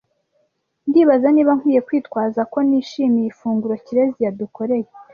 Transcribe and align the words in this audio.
Ndibaza 0.89 1.27
niba 1.31 1.51
nkwiye 1.59 1.79
kwitwaza 1.87 2.41
ko 2.51 2.57
nishimiye 2.67 3.27
ifunguro 3.29 3.73
Kirezi 3.85 4.19
yadukoreye. 4.25 4.89